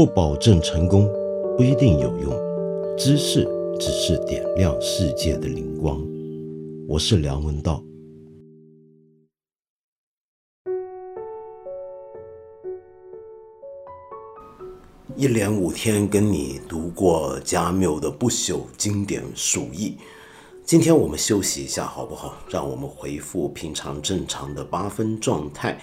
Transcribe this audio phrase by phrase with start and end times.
[0.00, 1.06] 不保证成功，
[1.58, 2.32] 不一定有用。
[2.96, 3.46] 知识
[3.78, 6.02] 只是点亮世界的灵光。
[6.88, 7.84] 我是梁文道。
[15.16, 19.90] 一连五天跟你读过加缪的不朽经典《鼠疫》，
[20.64, 22.38] 今天我们休息一下好不好？
[22.48, 25.78] 让我们恢复平常正常的八分状态，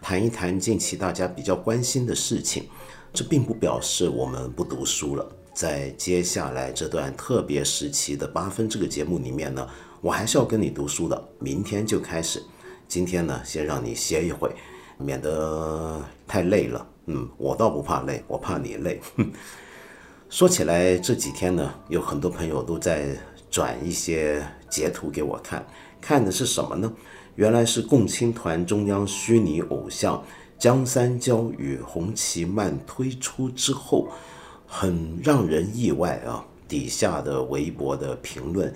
[0.00, 2.64] 谈一谈近期大家比较关心的事情。
[3.12, 5.26] 这并不表示我们不读书了。
[5.54, 9.68] 在接下来这段特别时期的八分这个节目里面呢，
[10.00, 11.28] 我还是要跟你读书的。
[11.40, 12.40] 明天就开始，
[12.86, 14.54] 今天呢先让你歇一会，
[14.98, 16.86] 免得太累了。
[17.06, 19.00] 嗯，我倒不怕累，我怕你累。
[20.30, 23.16] 说起来这几天呢，有很多朋友都在
[23.50, 25.66] 转一些截图给我看，
[26.00, 26.92] 看的是什么呢？
[27.34, 30.22] 原来是共青团中央虚拟偶像。
[30.58, 34.08] 江三娇与洪奇曼推出之后，
[34.66, 36.44] 很让人意外啊！
[36.66, 38.74] 底下的微博的评论，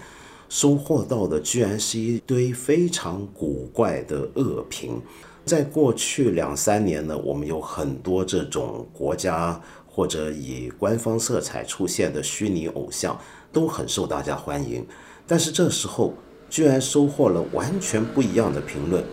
[0.49, 5.03] 收获到的居然是一堆非常古怪的恶评。
[5.45, 13.19] 在过去两三年呢，我们有很多这种国家或者以官方色彩出现的虚拟偶像，
[13.53, 14.87] 都很受大家欢迎。
[15.27, 16.15] 但是这时候，
[16.49, 19.05] 居然收获了完全不一样的评论。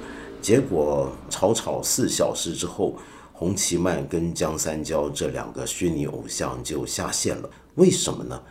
[0.41, 2.95] 结果吵吵四小时之后，
[3.33, 7.49] 洪奇曼跟江三娇这两个虚拟偶像就下线了。
[7.75, 8.41] 为什么呢？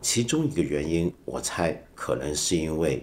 [0.00, 3.02] 其中一个原因，我猜可能是因为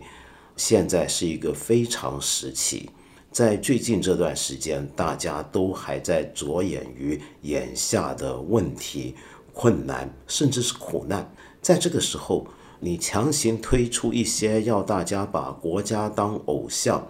[0.55, 2.89] 现在是一个非常时期，
[3.31, 9.15] 在最近这段时间，大家都还在着眼于眼下的问题、
[9.53, 11.29] 困难，甚至是苦难。
[11.61, 12.47] 在这个时候，
[12.79, 17.05] 你强行推出一些要大家把国家当偶像。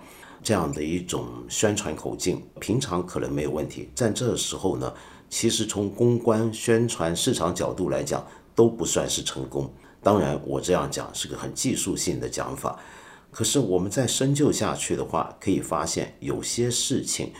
[0.45, 4.93] 这样的一种宣传口径，平常可能没有问题，在这时候呢，
[5.27, 9.67] 其实从公关、宣传、市场角度来讲，都不算是成功。
[10.03, 12.79] 当然，我这样讲是个很技术性的讲法，
[13.31, 17.31] 可是我们再深究下去的话，可以发现有些事情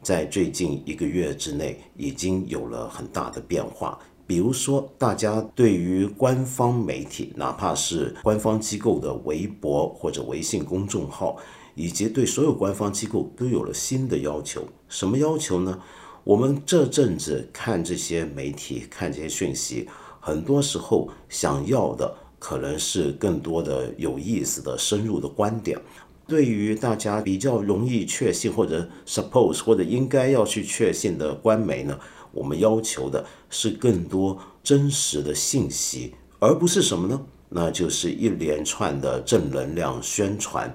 [0.00, 3.98] 在最近一个月之内已经有了很大的变化。
[4.26, 11.36] 比如说，大家对于官方媒体，哪怕是官方机构的微博或者微信公众号。
[11.74, 15.80] 以及对所有官方机构都有了新的要求，什么要求呢？
[16.24, 19.88] 我们这阵子看这些媒体，看这些讯息，
[20.20, 25.78] 很多时候想要的可能是更多的有意思的、深入的观点。
[26.26, 32.00] 对于大家比较容易确信或者 suppose 或者应该要去确信的官媒呢，
[32.32, 37.20] 我们要求的是更多真实的信息，而不是什么呢？
[37.50, 40.74] 那就是一连串的正能量宣传。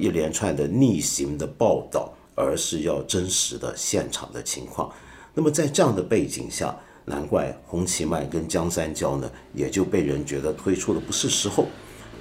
[0.00, 4.90] 一连串的逆行的报道，而是要真实的现场的情况。
[5.34, 6.74] 那么在这样的背景下，
[7.04, 11.66] 难怪洪奇曼跟江三娇呢，也就被人觉得推出的不是时候。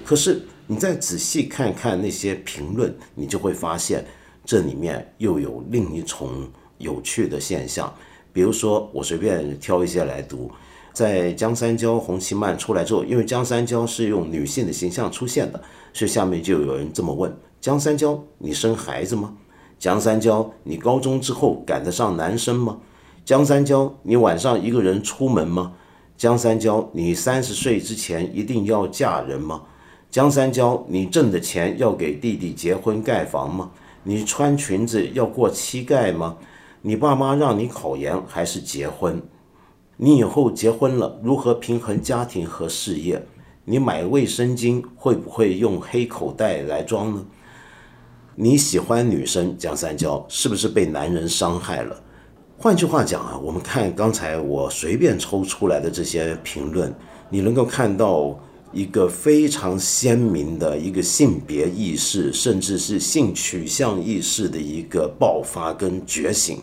[0.06, 4.06] 可是你再仔细看看那些评论，你就会发现
[4.46, 7.94] 这里面又有另一重有趣的现象。
[8.32, 10.52] 比如说，我随便挑一些来读，
[10.94, 15.62] 在江三娇、洪奇曼出来之后，因为江三娇是用女性的形象出现的，
[15.94, 17.36] 所以下面就有人这么问。
[17.62, 19.34] 江三娇，你生孩子吗？
[19.78, 22.78] 江三娇，你高中之后赶得上男生吗？
[23.26, 25.74] 江三娇，你晚上一个人出门吗？
[26.16, 29.64] 江三娇，你三十岁之前一定要嫁人吗？
[30.10, 33.72] 江三娇，你挣的钱要给弟弟结婚盖房吗？
[34.04, 36.38] 你穿裙子要过膝盖吗？
[36.82, 39.22] 你爸妈让你考研还是结婚？
[39.98, 43.22] 你以后结婚了如何平衡家庭和事业？
[43.66, 47.26] 你买卫生巾会不会用黑口袋来装呢？
[48.42, 52.02] 你喜欢女生江三娇，是不是被男人伤害了？
[52.58, 56.96] 换句话讲啊，我们看刚才我随便抽出来的这些评论，
[57.30, 58.40] 你能够看到
[58.72, 66.62] 一个非常鲜明的一个性别意识，甚至是性取向意识的一个爆发跟觉醒。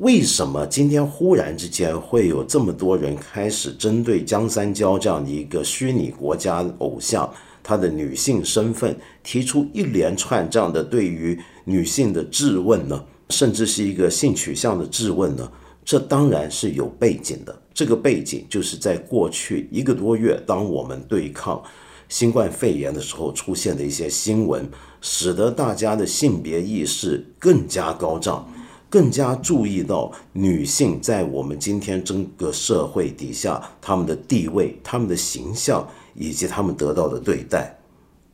[0.00, 7.32] 为什么今天忽然之间会有这么多人开始针对江三娇这样的一个虚拟国家偶像？
[7.68, 15.52] 她的女性身份提出一连串这样的对于女性的质问呢，甚至是一个性取向的质问呢，
[15.84, 17.54] 这当然是有背景的。
[17.74, 21.62] 这个背景就是在过去一个多月，当我们对抗
[22.08, 24.66] 新冠肺炎的时候出现的一些新闻，
[25.02, 28.50] 使得大家的性别意识更加高涨，
[28.88, 35.86] 更加注意到女性在我们今天整个社会底下她们的地位、她们的形象。
[36.18, 37.78] 以及他们得到的对待，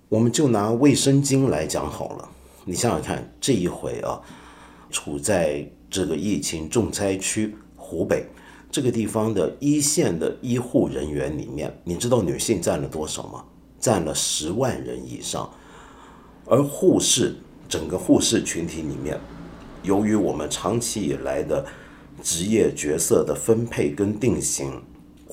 [0.08, 2.28] 我们就拿卫生巾来讲好了。
[2.64, 4.18] 你想想看，这一回啊，
[4.90, 8.24] 处在这个疫情重灾区湖北，
[8.70, 13.44] 这个地方的一线的医护人员里面，你知道女性占了多少吗？
[13.78, 15.48] 占了十万人以上。
[16.46, 17.36] 而护士
[17.68, 19.20] 整个护士群体里面，
[19.82, 21.66] 由于我们长期以来的
[22.22, 24.82] 职业角色的分配跟定型，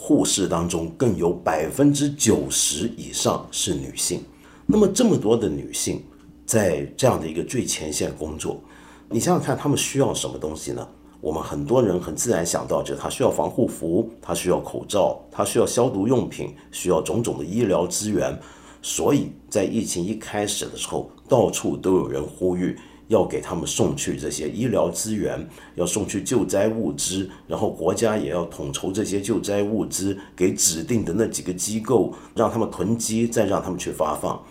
[0.03, 4.24] 护士当中更有百分之九十以上是女性。
[4.65, 6.01] 那么这么多的女性
[6.44, 8.59] 在这样的一个最前线工作，
[9.07, 10.86] 你想想看，她们需要什么东西呢？
[11.21, 18.36] 我们很多人很自然想到，就是她需要防护服，她需要口罩，她需要消毒用品，需要种种的医疗资源。
[18.81, 22.75] 所以在疫情一开始的时候，到处都有人呼吁
[23.11, 34.41] 要给他们送去这些医疗资源，要送去救灾物资，然后国家也要统筹这些救灾物资给指定的那几个机构，让他们囤积，再让他们去发放。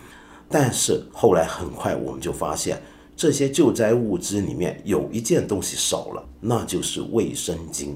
[0.47, 2.79] 但是后来很快我们就发现，
[3.15, 7.95] 这些救灾物资里面有一件东西少了，那就是卫生巾。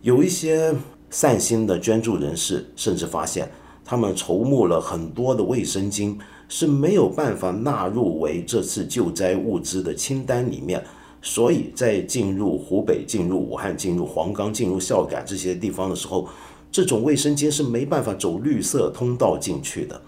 [0.00, 0.74] 有一些
[1.10, 3.50] 善心的捐助人士甚至发现。
[3.90, 6.14] 他们筹募了很多的卫生巾，
[6.48, 10.82] 是没有办法纳入为这次救灾物资的清单里面，
[11.20, 16.26] 所以在进入湖北、进入武汉、进入黄冈、进入孝感这些地方的时候，
[16.72, 20.00] 这种卫生巾是没办法走绿色通道进去的，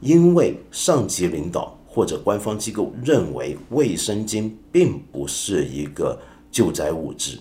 [0.00, 6.18] 因为上级领导或者官方机构认为卫生巾并不是一个
[6.50, 7.38] 救灾物资。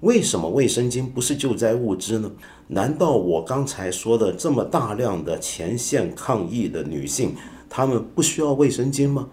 [0.00, 2.32] 为什么卫生巾不是救灾物资呢？
[2.68, 7.34] 难道我刚才说的这么大量的前线抗疫的女性，
[7.70, 9.28] 他们不需要卫生巾吗？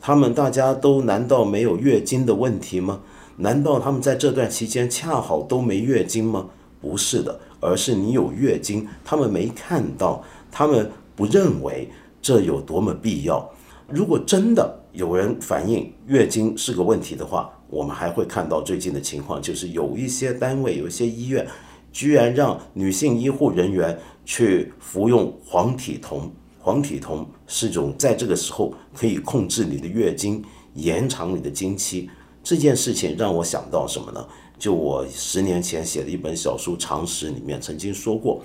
[0.00, 3.00] 他们大家都难道没有月经的问题吗？
[3.38, 6.46] 难道他们在这段期间恰好都没月经吗？
[6.80, 11.88] 不是的，而是你有月经，他们没看到，他们不认为
[12.22, 13.50] 这有多么必要。
[13.88, 21.46] 如果真的有人反映月经是个问题的话，我们还会看到最近的情况，就是有一些单位、有一些医院，
[21.90, 26.30] 居然让女性医护人员去服用黄体酮。
[26.68, 30.44] 黄体酮是一种在这个时候可以控制你的月经、
[30.74, 32.10] 延长你的经期。
[32.44, 34.22] 这件事情让我想到什么呢？
[34.58, 38.42] 就我十年前写的一本小书《常识》里面曾经说过，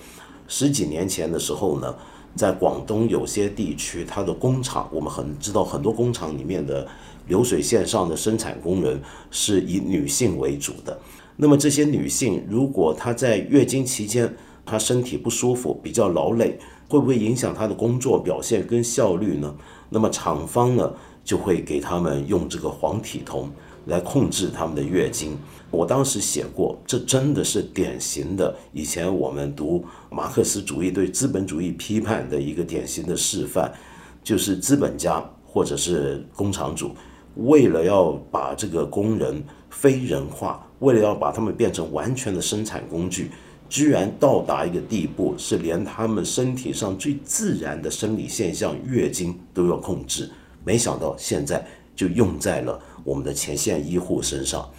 [0.47, 1.93] 十几年前的时候呢，
[2.33, 6.87] 在广东有些地区，它的工厂，我们很知道很多工厂里面的。
[7.27, 10.97] 流水线上的生产工人是以女性为主的。
[11.37, 14.33] 那么这些女性，如果她在月经期间，
[14.65, 16.59] 她身体不舒服，比较劳累，
[16.93, 19.51] 会不会影响他的工作表现跟效率呢？
[19.89, 20.93] 那么厂方呢，
[21.23, 23.49] 就会给他们用这个黄体酮
[23.87, 25.35] 来控制他们的月经。
[25.71, 33.73] 我当时写过，这真的是典型的以前我们读马克思主义对资本主义批判的一个典型的示范，
[34.23, 36.91] 就是资本家或者是工厂主。
[37.37, 43.31] 为了要把这个工人非人化，为了要把他们变成完全的生产工具，
[43.73, 50.29] 居然到达一个地步，是连他们身体上最自然的生理现象——月经都要控制。
[50.63, 51.65] 没想到现在
[51.95, 54.69] 就用在了我们的前线医护身上。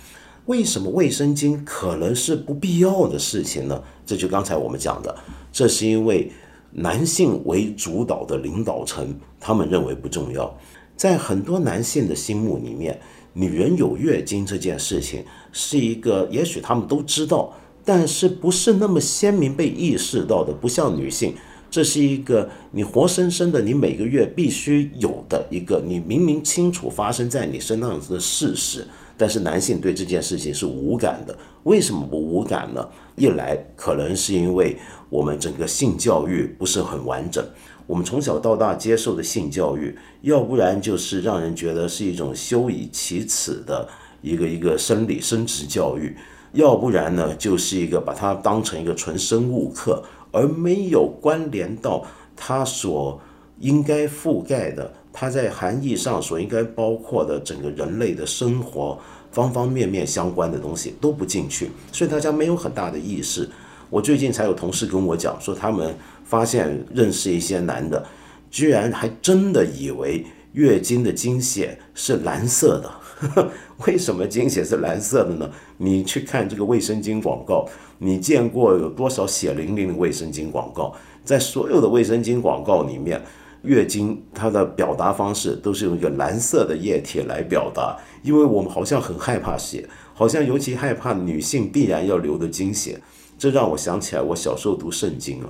[0.46, 3.82] 为什么卫生巾可能是不必要的事情呢？
[4.06, 5.12] 这就刚才我们讲的，
[5.50, 6.30] 这是因为
[6.70, 10.56] 男性为主导的领导层，他们认为不重要。
[10.96, 13.00] 在很多男性的心目里面，
[13.32, 17.52] 女人有月经这件事情是一个，也许他们都知道，
[17.84, 20.52] 但是不是那么鲜明被意识到的。
[20.52, 21.34] 不像女性，
[21.70, 28.86] 这是一个你活生生的，你每个月必须有的一个，你明明清楚发生在你身上的事实。
[29.16, 31.38] 但是男性对这件事情是无感的。
[31.62, 32.84] 为什么不无感呢？
[33.14, 34.76] 一来可能是因为
[35.08, 37.44] 我们整个性教育不是很完整。
[37.86, 43.88] 我们从小到大接受的性教育，要不然就是让人觉得是一种羞以启齿的
[44.20, 46.16] 一个一个生理生殖教育，
[46.54, 52.02] 要不然呢就是一个把它当成一个纯生物课，而没有关联到
[52.34, 53.20] 它所
[53.60, 58.98] 应该覆盖的，它在含义上所应该包括的整个人类的生活
[59.30, 63.46] 方方面面相关的东西都不进去，所以大家没有很大的意识。
[63.90, 65.94] 我最近才有同事跟我讲说，他们。
[66.26, 68.02] 发现认识一些男的，
[68.50, 72.90] 居然还真的以为月经的经血是蓝色的。
[73.86, 75.50] 为什么经血是蓝色的呢？
[75.78, 77.66] 你去看这个卫生巾广告，
[77.98, 80.94] 你见过有多少血淋淋的卫生巾广告？
[81.24, 83.22] 在所有的卫生巾广告里面，
[83.62, 93.00] 月经它的表达方式都是用一个蓝色的液体来表达，因为我们好像很害怕血，好像尤其害怕女性必然要流的经血。
[93.38, 95.48] 这让我想起来我小时候读圣经了。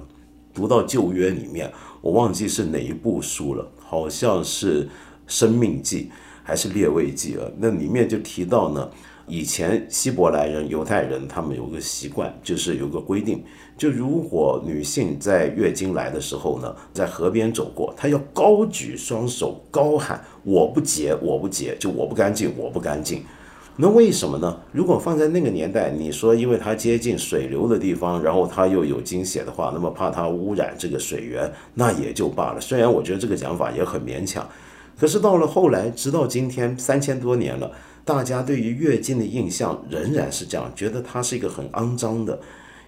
[0.55, 4.85] 读到旧约里面，我忘记是哪一部书了，好像是
[5.27, 6.11] 《生命记》
[6.45, 7.51] 还是《列位记》了。
[7.59, 8.89] 那里面就提到呢，
[9.27, 13.43] 以前希伯来人、犹太人他们有个习惯，就是有个规定，
[13.77, 23.25] 就如果女性在月经来的时候呢，在河边走过，她要高举双手，高喊“我不洁，我不洁”，就我不干净，我不干净。
[23.77, 24.57] 那为什么呢？
[24.71, 32.61] 如果放在那个年代，你说因为它接近水流的地方，然后它又有经血的话，那么怕它污染这个水源，那也就罢了。
[32.61, 34.49] 虽然我觉得这个讲法也很勉强，
[34.99, 37.73] 可是到了后来，直到今天三千多年了。
[38.07, 42.39] 大家对于月经的印象仍然是这样，觉得它是一个很肮脏的，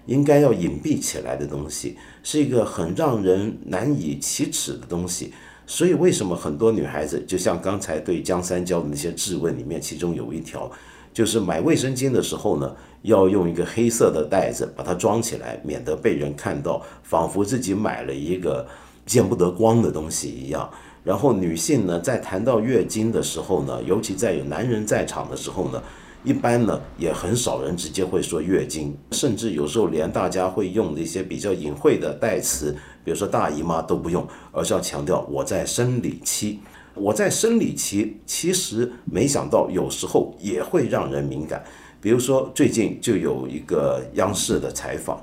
[0.05, 5.33] 应该要隐蔽起来的东西，是一个很让人难以启齿的东西。
[5.67, 10.71] 所以，为什么很多女孩子，就像刚才对江三娇的那些质问里面，其中有一条，
[11.15, 18.69] 就是买卫生巾的时候呢，要用一个黑色的袋子把它装起来，免得被人看到，仿佛自己买了一个
[19.07, 20.71] 见不得光的东西一样。
[21.07, 25.81] 然后女性呢，在谈到月经的时候呢，尤其在有男人在场的时候呢，
[26.25, 36.59] 一般呢也很少人直接会说月经，甚至有时候连大家会用的一些比较隐晦的代词，比如说大姨妈都不用，而是要强调我在生理期。
[36.95, 41.63] 我在生理期，其实没想到有时候也会让人敏感。
[42.01, 45.23] 比如说最近就有一个央视的采访。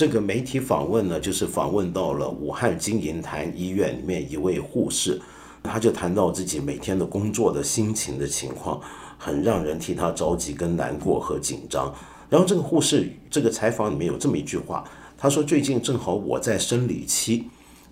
[0.00, 5.20] 这个媒体访问呢，就是访问到了武汉金银潭医院里面一位护士，
[5.62, 8.80] 他就谈到自己每天的工作的心情的情况，
[9.18, 11.94] 很让人替他着急、跟难过和紧张。
[12.30, 14.82] 然后这个护士这个采访里面有这么一句话，
[15.18, 17.44] 他说：“最近正好我在生理期，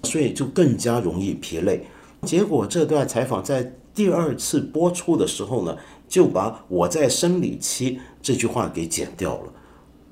[0.04, 1.84] 所以就更加容易疲累。”
[2.24, 5.76] 结果这段采访在第二次播出的时候呢，
[6.08, 9.52] 就把我在生理期这句话给剪掉了。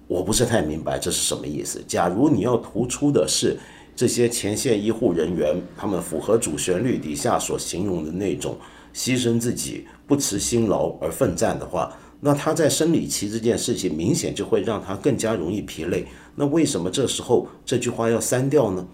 [0.06, 1.82] 我不是太明白这是什么意思。
[1.86, 3.56] 假如你要突出的是
[3.94, 8.56] 这些前线医护人员，他们符合主旋律底下所形容的那种
[8.94, 16.06] 牺牲自己、不辞辛劳而奋战的话，那他在生理期这件事情明显就会让他更加容易疲累。
[16.34, 18.86] 那为什么这时候这句话要删掉呢？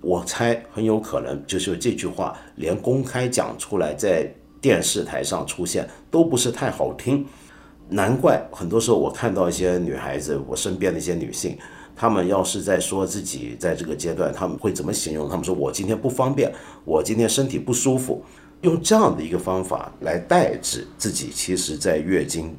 [0.00, 7.26] 我猜很有可能就是这句话连公开讲出来，在电视台上出现都不是太好听。
[7.88, 11.56] 难怪很多时候我看到一些女孩子，我身边的一些女性，
[11.94, 15.28] 她们要是在说自己在这个阶段，她们会怎么形容？
[15.28, 16.52] 她们说我今天不方便，
[16.84, 18.24] 我今天身体不舒服，
[18.62, 22.52] 用这样的一个方法来代指自己其实在月经。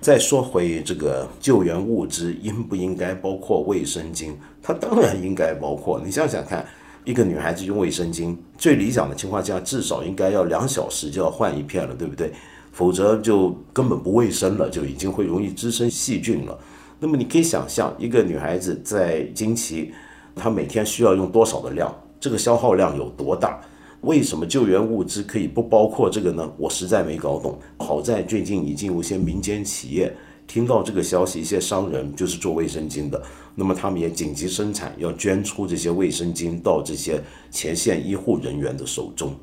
[0.00, 4.32] 再说回这个救援物资应不应该包括卫生巾？
[4.62, 6.00] 它当然应该包括。
[6.04, 6.64] 你想想看，
[7.04, 12.32] 一个女孩子用卫生巾，最理想的情况下至少应该要两小时就要换一片了，对不对？
[12.78, 16.56] 否则就根本不卫生了，就已经会容易滋生细菌了。
[17.00, 19.90] 那么你可以想象，一个女孩子在经期，
[20.36, 21.92] 她每天需要用多少的量？
[22.20, 23.60] 这个消耗量有多大？
[24.02, 26.48] 为什么救援物资可以不包括这个呢？
[26.56, 27.58] 我实在没搞懂。
[27.80, 30.14] 好在最近已经有些民间企业
[30.46, 33.20] 听到这个消息，一些商人就是做卫生巾的，
[33.56, 37.20] 那么他们也紧急生产，要捐出这些卫生巾到这些
[37.50, 39.34] 前线医护人员的手中。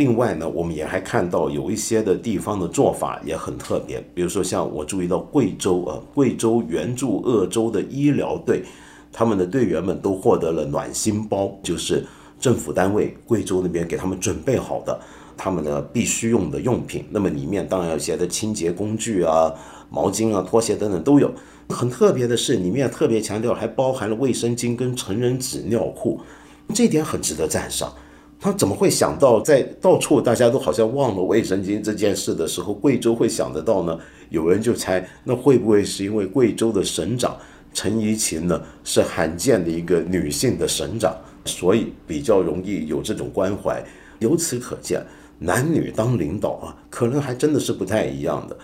[0.00, 8.62] 另外呢，我们也还看到有一些的地方的做法也很特别，比如说像我注意到贵州啊，贵州援助鄂州的医疗队，
[9.12, 12.06] 他们的队员们都获得了暖心包，就是
[12.40, 14.98] 政府单位贵州那边给他们准备好的
[15.36, 17.04] 他们的必须用的用品。
[17.10, 19.52] 那么里面当然有些的清洁工具啊、
[19.90, 21.30] 毛巾啊、拖鞋等等都有。
[21.68, 26.22] 很特别的是，里面特别强调还包含了卫生巾跟成人纸尿裤，
[26.74, 27.92] 这点很值得赞赏。
[28.42, 33.98] 他怎么会想到在到处大家都好像忘了卫生巾这件事的时候，贵州会想得到呢？
[34.30, 37.36] 有人就猜，那会不会是因为贵州的省长
[37.74, 43.84] 陈怡琴呢是罕见的一个女性的省长，所以比较容易有这种关怀？
[44.20, 45.04] 由此可见，
[45.38, 48.56] 男女当领导啊，可能还真的是不太一样的。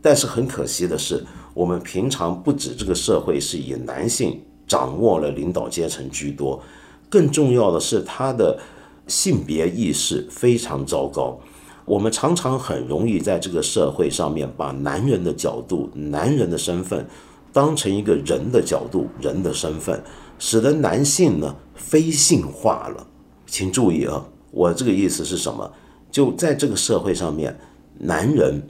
[0.00, 1.24] 但是很可惜的是，
[1.54, 6.62] 我们平常不止这个社会是以男性掌握了领导阶层居多，
[7.08, 8.56] 更重要的是他的。
[9.06, 11.38] 性别意识非常糟糕，
[11.84, 17.06] 我们常常很容易在这个社会上面把男人的角度、男人的身份
[17.52, 20.02] 当成一个人的角度、人的身份，
[20.38, 23.06] 使得男性呢非性化了。
[23.46, 25.70] 请注意啊，我这个意思是什么？
[26.10, 27.56] 就在这个社会上面，
[27.98, 28.66] 男人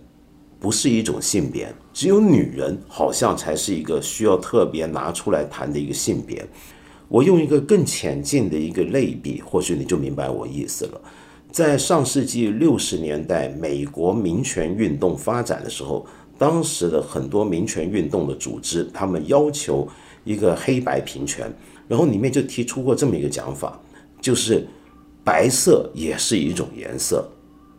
[0.59, 6.47] 不是一种性别，只有女人好像才是一个需要特别拿出来谈的一个性别。
[7.15, 11.01] 我用一个更浅近的一个类比，或许你就明白我意思了。
[11.53, 16.05] 在上世纪六十年代，美国民权运动发展的时候，
[16.37, 19.87] 当时的很多民权运动的组织，他们要求
[20.25, 21.49] 一个黑白平权，
[21.87, 23.81] 然后里面就提出过这么一个讲法，
[24.21, 24.67] 就是
[25.23, 27.25] 白色也是一种颜色。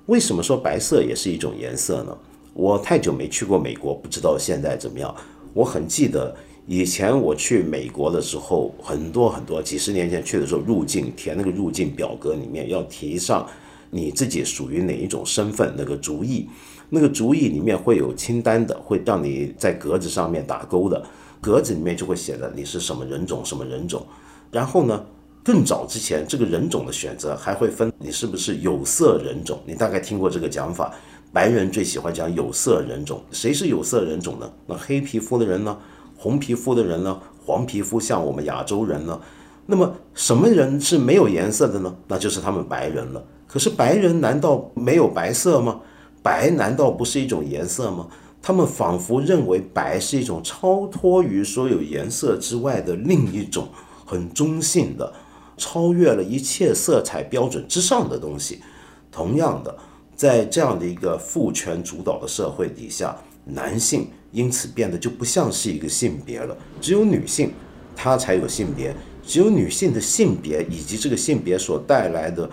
[0.06, 2.18] 为什么说白色也是一种颜色呢？
[2.54, 5.14] 我太久没去过美国，不知道现在怎么样。
[5.54, 6.34] 我很记得
[6.68, 13.48] 以前我去美国的时候，很多很多几十年前去的时候，入境填那个入境表格里面要提上
[13.92, 16.50] 你自己属于哪一种身份，那个族裔，
[16.90, 21.04] 那个族裔里面会有清单的，会让你在格子上面打勾的，
[21.40, 24.06] 格子里面就会写的你是什么人种，什么人种。
[24.52, 25.06] 然后呢？
[25.44, 29.60] 更早之前，这个人种的选择还会分你是不是有色人种。
[29.64, 30.92] 你大概听过这个讲法，
[31.32, 33.22] 白人最喜欢讲有色人种。
[33.30, 34.52] 谁是有色人种呢？
[34.66, 35.78] 那黑皮肤的人呢？
[36.16, 37.20] 红皮肤的人呢？
[37.46, 39.20] 黄皮肤像我们亚洲人呢？
[39.68, 41.96] 那么什么人是没有颜色的呢？
[42.08, 43.24] 那就是他们白人了。
[43.48, 45.82] 可是白人难道没有白色吗？
[46.22, 48.08] 白难道不是一种颜色吗？
[48.42, 53.68] 他们仿佛认为白是一种超脱于所有颜色之外的另一种
[54.06, 55.14] 很中性的。
[55.58, 58.62] 超越了一切色彩标准之上的东西。
[59.10, 59.78] 同样的，
[60.14, 66.56] 在这样的一个父权主导的社会底下，男性因此变得就不像是一个性别了。
[66.80, 67.52] 只有女性，
[67.96, 68.96] 她才有性别。
[69.26, 72.48] 只有女性的性别以及这个性别所带来的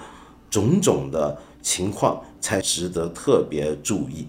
[0.48, 4.26] 种种的情况，才值得特别注意。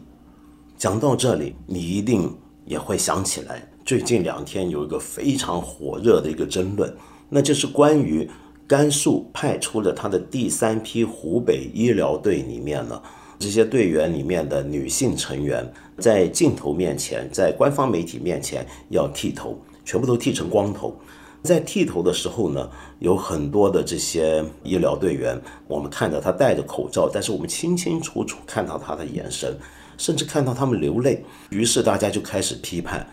[0.77, 6.93] 讲到这里，你一定也会想起来，最近两天有一个非常火热的一个争论，
[7.29, 8.27] 那就是关于。
[8.65, 12.99] 甘肃派出了他的第三批湖北医疗队里面呢，
[13.37, 20.95] 这些队员里面的女性成员，在镜头面前，在官方媒体面前要剃头，全部都剃成光头。
[21.41, 22.69] 在剃头的时候呢，
[22.99, 29.57] 有很多的这些医疗队员，我们看到他戴着口罩，但是我们清清楚楚看到他的眼神，
[29.97, 31.23] 甚至看到他们流泪。
[31.49, 33.07] 于是大家就开始批判，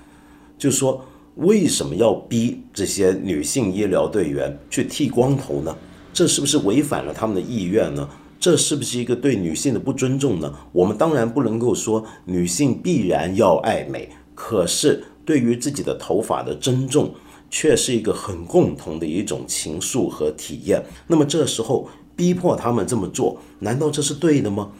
[0.58, 1.04] 就说。
[1.36, 5.74] 为什么要逼这些女性医疗队员去剃光头呢？
[6.12, 8.06] 这是不是违反了他们的意愿呢？
[8.40, 10.52] 这是不是一个对女性的不尊重呢？
[10.72, 17.14] 我们当然不能够说女性必然要爱美，可是对于自己的头发的尊重，
[17.50, 20.82] 却是一个很共同的一种情愫和体验。
[21.06, 24.72] 那么这时候逼迫他们这么做，难道这是对的吗？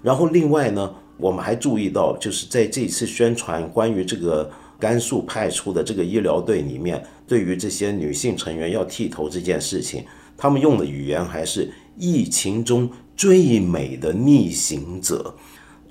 [0.00, 4.50] 然后另外呢，我们还注意到，就是在这次宣传关于这个。
[4.80, 10.04] 甘肃派出的这个医疗队里面，对于这些女性成员要剃头这件事情，
[10.36, 15.34] 他们用的语言还是疫情中最美的逆行者。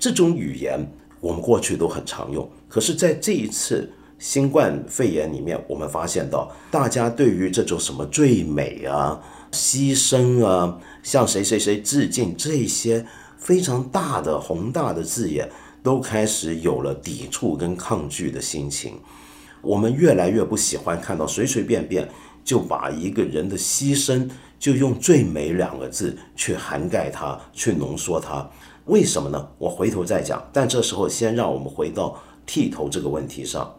[0.00, 0.80] 这种语言
[1.20, 3.88] 我们过去都很常用，可是在这一次
[4.18, 15.48] 新冠肺炎里面，我们发现到大家对于这种什么最美啊、牺牲啊、向谁谁谁致敬这些非常大的宏大的字眼。
[15.80, 18.94] 都开始有了抵触跟抗拒的心情，
[19.62, 22.06] 我们越来越不喜欢看到随随便便
[22.44, 28.48] 就把一个人的牺牲就用“最美”两个字去涵盖它，去浓缩它。
[28.86, 29.48] 为什么呢？
[29.58, 30.42] 我回头再讲。
[30.52, 33.74] 但这时候先让我们回到剃头这个问题上。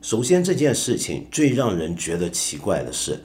[0.00, 3.22] 首先，这件事情最让人觉得奇怪的是，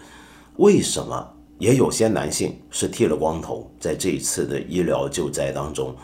[0.57, 5.95] 为什么也有些男性是剃了光头，在这一次的医疗救灾当中，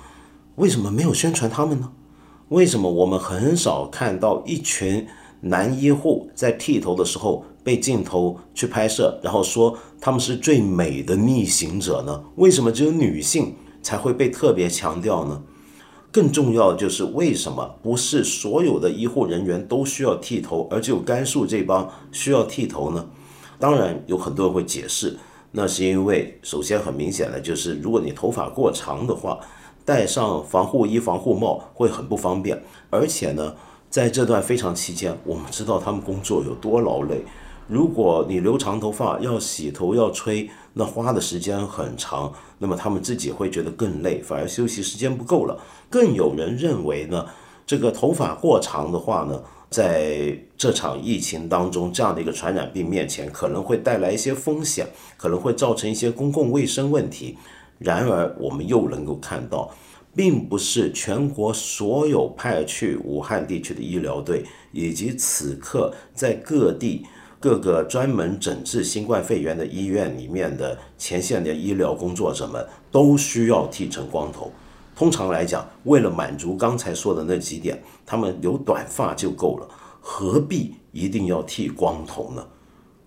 [0.56, 1.92] 为什么没有宣传他们呢？
[2.50, 5.08] 为什么我们很少看到一群
[5.42, 12.24] 男医护在剃头的时候被镜头去拍摄，然后说他们是最美的逆行者呢？
[12.36, 15.42] 为什么只有女性才会被特别强调呢？
[16.12, 23.08] 更重要的就是为什么不是所有的医护人员都需要剃头，而只有甘肃这帮需要剃头呢？
[23.60, 25.18] 当然有很多人会解释，
[25.52, 29.40] 那是因为首先很明显的就是，如果你头发过长的话。
[29.86, 33.56] 戴上防护衣、防护帽会很不方便，而且呢，
[33.90, 37.24] 在这段非常期间，我们知道他们工作有多劳累。
[37.70, 45.56] 如果你留长头发要洗头要吹，那花的时间很长，那么他们自己会觉得更累，反而休息时间不够了。
[45.88, 47.28] 更有人认为呢，
[47.68, 57.38] 这个头发过长的话呢，在这场疫情当中，这样的一个传染病面前，可能会带来一些风险，可能会造成一些公共卫生问题。
[57.78, 59.70] 然而，我们又能够看到，
[60.16, 67.06] 并不是全国所有派去武汉地区的医疗队，以及此刻在各地
[67.42, 74.52] 各个专门诊治新冠肺炎的医院里面的前线的医疗工作者们，都需要剃成光头。
[74.94, 79.66] 通常来讲，为了满足刚才说的那几点，他们留短发就够了，
[80.02, 82.46] 何必一定要剃光头呢？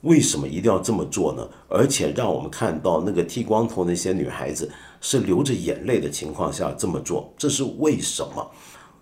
[0.01, 1.47] 为什么一定要这么做呢？
[1.69, 4.71] 而且让我们看到那个剃光头那些女孩子
[5.03, 8.51] 是流着眼泪的情况下这么做，这是为什么？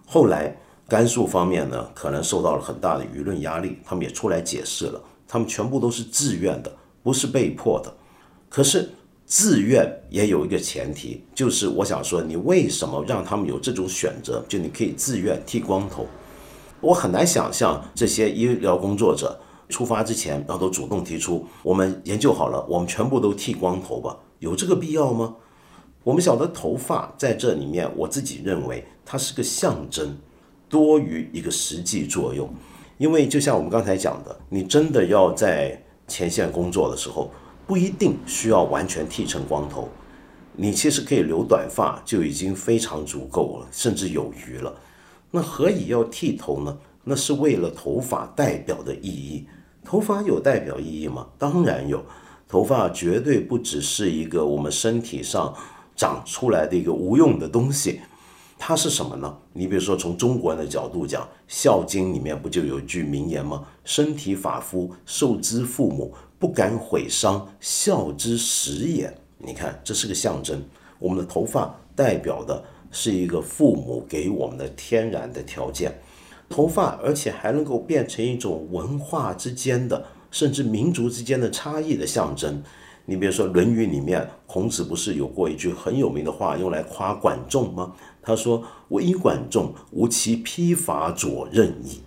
[0.05, 0.55] 后来
[0.89, 5.01] 甘肃方面呢，可能受到了很大的舆论压力，他们也出来解释了，
[5.33, 7.95] 他们全部都是自愿的，不是被迫的。
[8.49, 8.91] 可是
[9.25, 14.45] 自愿也有一个前提，就是我想说，你为什么让他们有这种选择？
[14.49, 16.05] 就你可以自愿剃光头。
[16.81, 25.37] 我很难想象这些医疗工作者出发之前，然后都主动提出，我们研究好了，我们全部都剃光头吧，有这个必要吗？
[26.03, 30.17] 我们晓得头发在这里面，我自己认为它是个象征，
[30.69, 32.53] 多于一个实际作用。
[33.01, 37.31] 因为就像我们刚才讲的，你真的要在前线工作的时候，
[37.67, 39.89] 不一定需要完全剃成光头，
[40.55, 44.75] 你其实可以留短发就已经非常足够了，甚至有余了。
[45.31, 46.77] 那何以要剃头呢？
[47.03, 49.47] 那是为了头发代表的意义。
[49.83, 51.27] 头发有代表意义吗？
[51.39, 52.05] 当然有。
[52.47, 55.55] 头发绝对不只是一个我们身体上
[55.97, 58.03] 长出来的一个无用的东西。
[58.63, 59.39] 它是什么呢？
[59.55, 70.63] 你比如说，从中国人的角度讲，《孝经》里面不就有句名言吗？“身体发肤，受之父母，不敢毁伤，孝之始也。”你看，这是个象征。
[70.99, 72.63] 我们的头发代表的。
[72.93, 75.95] 是一个父母给我们的天然的条件，
[76.49, 82.61] 头发，而且还能够变成一种文化之间的，甚至民族之间的差异的象征。
[83.07, 87.93] 你比如说，《论语》里面，孔子不是有过一句很有名的话，用来夸管仲吗？
[88.23, 92.01] 他说：“唯管仲，无其披发左任矣。”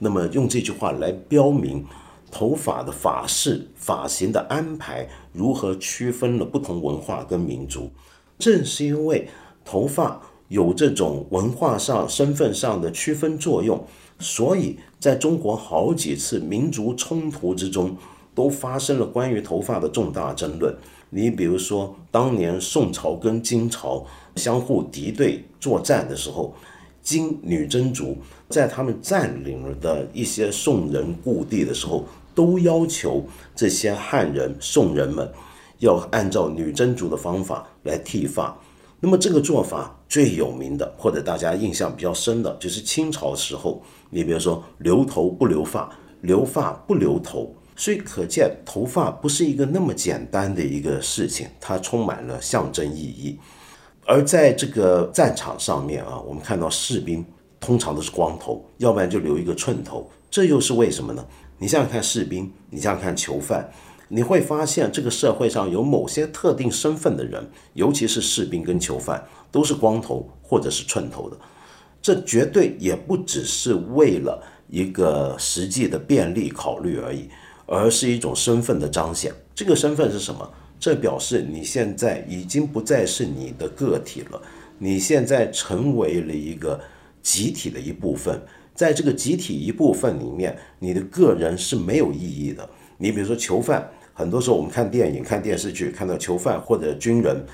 [0.00, 1.84] 那么用这句话来标明
[2.30, 7.90] 头发的发式、发型的安排如何区分了不同文化跟民族。
[8.38, 9.28] 正是因为。
[9.68, 13.84] 头发有这种文化上、身份上的区分作用，
[14.20, 17.96] 所以在中国好几次民族冲突之中，
[18.32, 20.72] 都发生了关于头发的重大争论。
[21.10, 26.54] 你比如说，当年宋朝跟金朝相互敌对作战的时候，
[27.02, 28.16] 金女真族
[28.48, 35.30] 在他们占领了的一些宋人故地的时候，都要求这些汉人、宋人们
[35.78, 38.56] 要按照女真族的方法来剃发。
[38.98, 45.90] 那么这个做法最有名的，或者大家印象比较深的，就是清朝时候，你比如说留头不留发，
[46.22, 53.38] 留发不留头，所以可见头发不是一个那么简单的一个事情，它充满了象征意义。
[54.06, 57.24] 而在这个战场上面啊，我们看到士兵
[57.58, 61.26] 通常都是光头，要不然就留一个寸头，这又是为什么呢？
[61.58, 63.68] 你想想看士兵，你想想看囚犯。
[64.08, 71.36] 你会发现，这个社会上有某些特定身份的人，尤其是士兵跟囚犯，都是光头或者是寸头的。
[72.00, 77.28] 这绝对也不只是为了一个实际的便利考虑而已，
[77.66, 79.34] 而是一种身份的彰显。
[79.56, 80.48] 这个身份是什么？
[80.78, 84.40] 这表示你现在已经不再是你的个体了，
[84.78, 86.80] 你现在成为了一个
[87.22, 88.40] 集体的一部分。
[88.74, 92.68] 在这个集体一部分里面，你的个人是没有意义的。
[92.98, 93.90] 你比如说囚犯。
[94.18, 97.44] 很多时候，我们看电影、看电视剧，看到囚犯或者军人，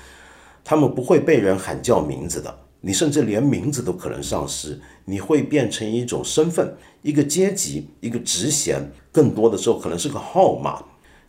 [0.63, 4.79] 他们不会被人喊叫名字的，你甚至连名字都可能丧失。
[5.03, 8.81] 你会变成一种身份、一个阶级、一个职衔，
[9.11, 10.81] 更多的时候可能是个号码。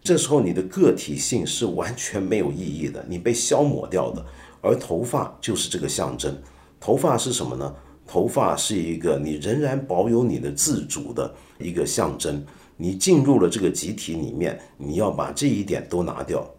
[0.05, 4.23] 这时候，你的个体性是完全没有意义的，你被消磨掉的。
[4.61, 6.37] 而头发就是这个象征。
[6.79, 7.75] 头发是什么呢？
[8.07, 12.45] 头发是一个你仍然保有你的自主的一个象征。
[12.77, 16.55] 你进入了这个集体里面，你要把这一点都拿掉。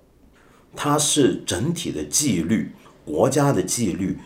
[0.76, 2.72] 它是整体的纪律，
[3.06, 4.18] 国家的纪律，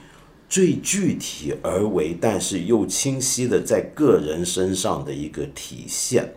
[0.47, 6.33] 最具体而为，但是又清晰的在个人身上的一个体现。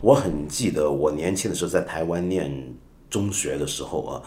[0.00, 2.74] 我很记得我年轻的时候在台湾念
[3.08, 4.22] 中学的时候啊，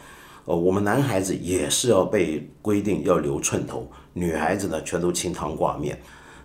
[0.45, 5.99] 呃，我们男孩子也是要被规定要留寸头，女孩子呢全都清汤挂面。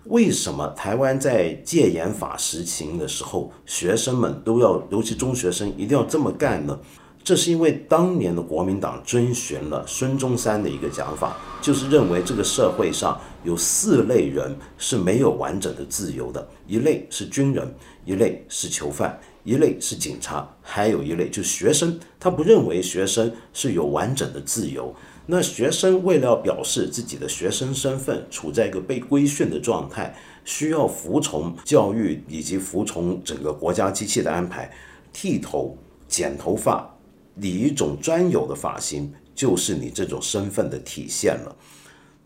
[0.05, 6.79] 为什么台湾在戒严法实行的时候，学生们都要，尤其中学生一定要这么干呢？
[7.25, 17.67] 这是因为当年的国民党遵循了孙中山的一个讲法，就是认为这个社会上有四类人是没有完整的自由的，一类是军人，
[18.05, 21.99] 一类是囚犯，一类是警察，还有一类就是学生。
[22.19, 24.93] 他不认为学生是有完整的自由。
[25.25, 34.71] 那学生为了要表示自己的学生身份，处在一个被规训的状态，需要服从教育以及服从整个国家机器的安排，
[35.11, 35.75] 剃头、
[36.07, 36.94] 剪头发，
[37.35, 41.55] 你一种专有的发型，就是你这种身份的体现了。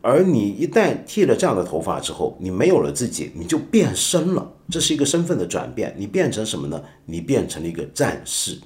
[0.01, 5.93] 而你一旦剃了这样的头发之后，你没有了自己，你就变身了，这是一个身份的转变。
[5.97, 6.81] 你变成什么呢？
[7.05, 8.57] 你变成了一个战士，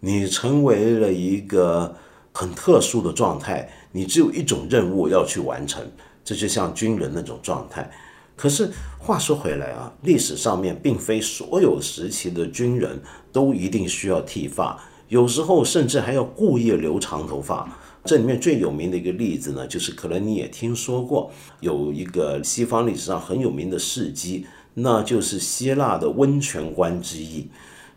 [0.00, 1.94] 你成为了一个。
[2.34, 5.86] 很特殊的状态，你只有一种任务要去完成，
[6.24, 7.90] 这就像军人那种状态。
[8.34, 12.98] 可是话说回来啊，历史上面并非所有时期的军人
[13.30, 17.68] 都一定需要剃发，有时候甚至还要故意留长头发。
[18.02, 27.50] 这里面最有名的一个例子呢，就是可能你也听说过，有一个西方历史上很有名的事迹，那就是希腊的温泉关之役。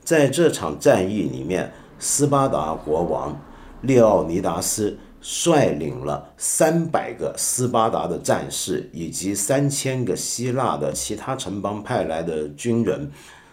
[0.03, 3.39] 在这场战役里面，斯巴达国王
[3.83, 13.09] 列奥尼达斯率领了三百个斯巴达的战士，以及三千个希腊的其他城邦派来的军人，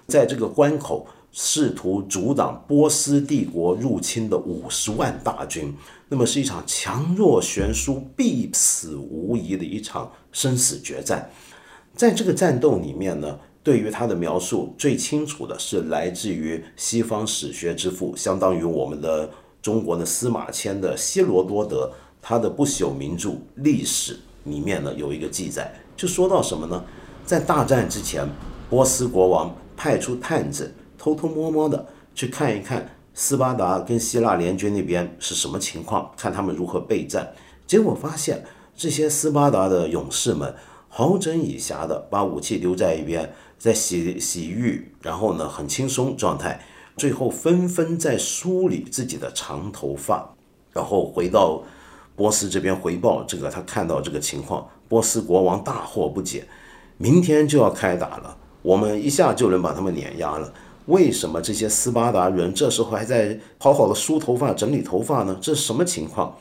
[0.09, 1.07] 在这个关口。
[1.33, 5.75] 试图阻挡波斯帝国入侵的五十万大军，
[6.09, 11.31] 那么是一场强弱悬殊、必死无疑的一场生死决战。
[11.95, 19.31] 在这个战斗里面呢，对于他的描述最清楚的是来自于西方史学之父，相当于我们的
[19.63, 21.91] 中国的司马迁的希罗多德，
[22.21, 24.15] 他的不朽名著《历史》
[24.45, 26.85] 里面呢有一个记载，就说到什么呢？
[27.25, 28.29] 在大战之前，
[28.69, 30.71] 波斯国王派出探子。
[31.03, 31.85] 偷偷摸摸的
[32.15, 37.33] 去看一看斯巴达跟希腊联军那边是什么情况，看他们如何备战。
[37.67, 38.45] 结果发现
[38.77, 40.55] 这些斯巴达的勇士们
[40.89, 46.65] 好整以暇的把武器丢在一边，在洗洗浴，然后呢很轻松状态，
[46.97, 50.33] 最后纷纷在梳理自己的长头发，
[50.73, 51.65] 然后回到
[52.15, 54.69] 波斯这边回报这个他看到这个情况。
[54.89, 56.47] 波斯国王大惑不解，
[56.97, 60.53] 明天就要开打了，我们一下就能把他们碾压了。
[60.87, 65.37] 为什么这些斯巴达人这时候还在好好的梳头发、整理头发呢？
[65.41, 66.37] 这是什么情况？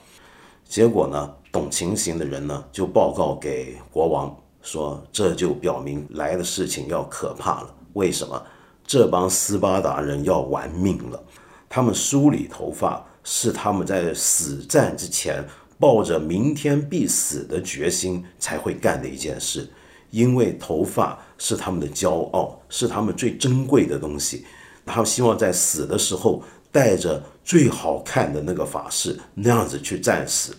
[0.67, 7.73] 结果呢，懂情形的人呢就报告给国王说，这就表明来的事情要可怕了。
[7.93, 8.41] 为什么？
[8.84, 11.23] 这帮斯巴达人要玩命了。
[11.69, 15.45] 他们梳理头发是他们在死战之前
[15.80, 19.69] 抱着明天必死的决心才会干的一件事。
[20.12, 24.45] 因为头发是他们的骄傲，是他们最珍贵的东西，
[24.86, 30.54] 他们希望在死的时候带着最好看的那个发饰，那样子去战死。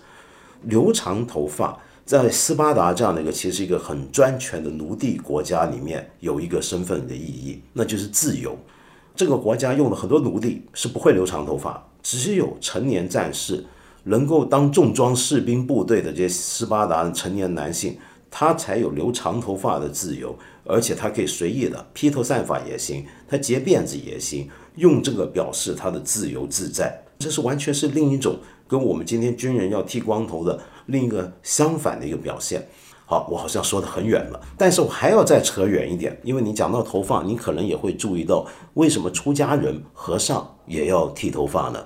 [0.65, 8.57] 留长头发在斯巴达这样的一个其实一个很专权的奴隶国家里面，有一个身份的意义，那就是自由。
[9.15, 13.65] 这个国家用了很多奴隶是不会留长头发，只有成年战士
[14.05, 17.99] 能够当重装士兵部队的这些斯巴达的成年男性。
[18.35, 26.99] 他才有留长头发的自由，而且他可以随意的披头散发也行，他结辫子也行，用这个表示他的自由自在。
[27.18, 32.66] 这是完全是另一种跟我们今天军人要剃光头的另一个相反的一个表现。
[33.05, 41.85] 好，我好像说的很远了，但是我还要再扯远一点，因为你讲到头发，你可能也会注意到，为什么出家人、和尚也要剃头发呢？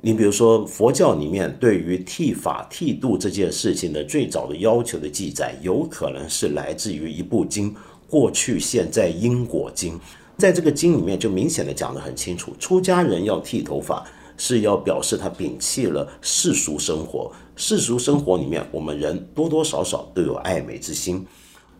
[0.00, 7.74] 你比如说，佛教里面对于剃发剃度这件事情的最早的要求的记载，有可能是来自于一部经
[8.08, 9.94] 《过去现在因果经》。
[10.36, 14.06] 在这个经里面，就明显的讲得很清楚，出家人要剃头发，
[14.36, 17.32] 是要表示他摒弃了世俗生活。
[17.56, 21.26] 世俗生活里面，我们人多多少少都有爱美之心，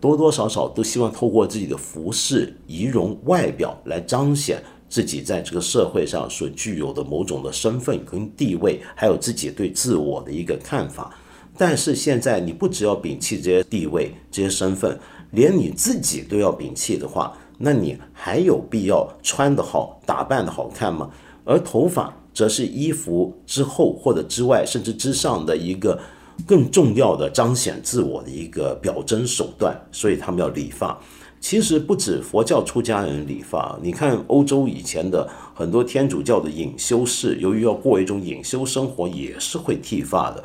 [0.01, 4.61] 多多少少都希望透过自己的服饰、仪容、外表来彰显。
[4.89, 11.15] 自己在这个社会上所具有的某种的身份跟地位，还有自己对自我的一个看法。
[11.57, 14.99] 但是现在你不只要摒弃这些地位、这些身份，
[15.33, 21.11] 连你自己都要摒弃的话，那你还有必要穿得好、打扮的好看吗？
[21.45, 26.01] 而头发则是衣服之后或者之外，甚至之上的一个
[26.47, 30.97] 更重要的彰显自我的一个表征手段，所以他们要理发。
[31.41, 40.43] 其实不止佛教出家人理发，你看欧洲以前的很多天主教的隐修士，由于要过一种隐修生活，也是会剃发的。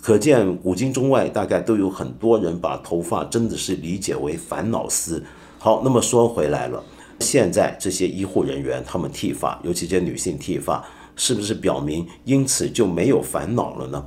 [0.00, 5.22] 可见古今中外，大概都有很多人把头发真的是理解为烦恼丝。
[5.58, 6.82] 好，那么说回来了，
[7.20, 10.82] 现在这些医护人员他们剃发，尤其这些女性剃发，
[11.16, 14.06] 是不是表明因此就没有烦恼了呢？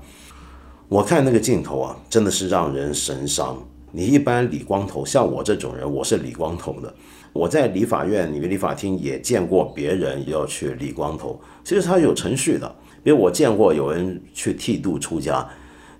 [0.89, 3.63] 我看那个镜头啊，真的是让人神伤。
[3.95, 6.91] 你一般理光头，像我这种人，我是理光头的。
[7.32, 12.75] 我在理法院、里面理发厅也见过别人要去理光头，其实他有程序的。
[13.03, 15.47] 比如我见过有人去剃度出家，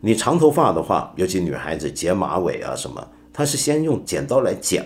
[0.02, 4.84] 你长头发的话，尤其女孩子剪马尾啊什么，他是先用剪刀来剪，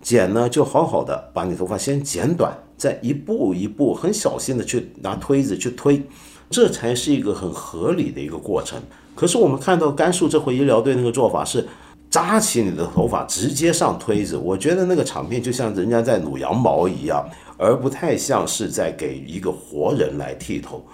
[0.00, 6.02] 剪呢就好好的把你头发先剪短，再一步一步很小心的去拿推子去推，
[6.50, 8.82] 这才是一个很合理的一个过程。
[9.14, 11.64] 可是我们看到甘肃这回医疗队那个做法是。
[12.12, 20.84] 扎起你的头发，直接上推子，我觉得那个场面就像人家在撸羊毛一样，而不太像是在给一个活人来剃头。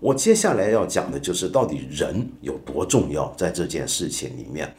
[0.00, 4.74] 我接下来要讲的就是到底人有多重要，在这件事情里面，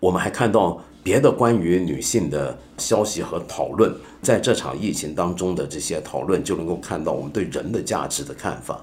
[0.00, 8.82] 我们还看到别的关于女性的消息和讨论，在这场疫情当中的这些讨论，就能够看到我们对人的价值的看法。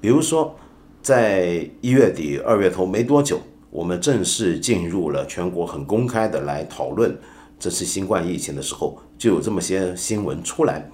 [0.00, 0.54] 比如说，
[1.02, 3.40] 在一月底、二月头没多久，
[3.72, 7.18] 我们正式进入了全国很公开的来讨论
[7.58, 10.86] 这次新冠疫情的时候，就有这么些新闻出来，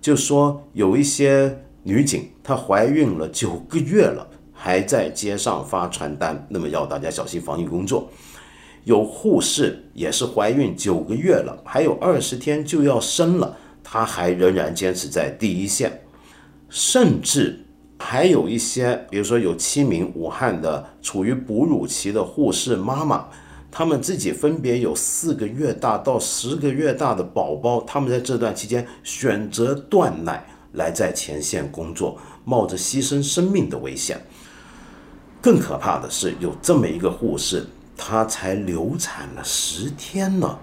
[0.00, 8.08] 就说有一些女警她怀孕了九个月了，还在街上发传单，那么要大家小心防疫工作。
[8.84, 16.02] 有护士也是怀孕九个月了，还有二十天就要生了，她还仍然坚持在第一线，
[16.70, 17.61] 甚至
[18.04, 23.28] 还有一些，比如说有七名武汉的处于哺乳期的护士妈妈，
[23.70, 34.20] 她们自己分别有四个月大到十个月大的宝宝，她们在这段期间选择断奶来在前线工作，冒着牺牲生命的危险。
[35.40, 37.64] 更可怕的是，有这么一个护士。
[37.96, 40.58] 她才流产了十天呢，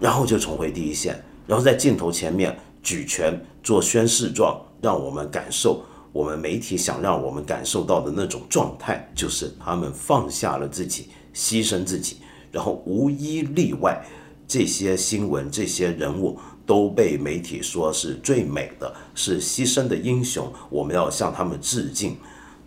[0.00, 12.16] 然后就重回第一线，然后在镜头前面举拳做宣誓状，让我们感受我们媒体想让我们感受到的那种状态，就是他们放下了自己，牺牲自己，
[12.50, 14.04] 然后无一例外，
[14.48, 22.16] 这些新闻、这些人物都被媒体说是最美的，是牺牲的英雄，我们要向他们致敬。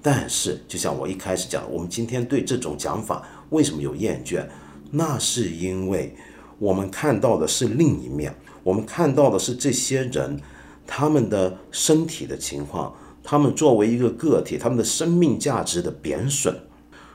[0.02, 4.46] 但是，就像我一开始讲，我们今天对这种讲法为什么有厌倦？
[4.92, 6.16] 那是因为
[6.60, 10.40] 我们看到的是另一面，我们看到的是这些人
[10.86, 16.56] 他们的身体的情况，他们作为一个个体，他们的生命价值的贬损。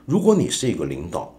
[0.06, 1.34] 如果你是一个领导，